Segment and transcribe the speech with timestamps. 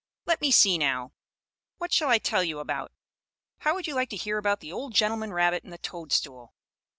[0.25, 1.11] Let me see now,
[1.77, 2.91] what shall I tell you about?
[3.59, 6.55] How would you like to hear about the old gentleman rabbit and the toadstool?